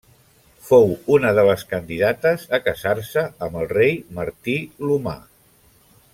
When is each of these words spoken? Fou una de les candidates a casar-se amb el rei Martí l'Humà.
Fou 0.69 0.87
una 1.15 1.33
de 1.39 1.43
les 1.49 1.65
candidates 1.73 2.47
a 2.59 2.61
casar-se 2.69 3.27
amb 3.49 3.61
el 3.61 3.69
rei 3.75 3.95
Martí 4.21 4.57
l'Humà. 4.87 5.19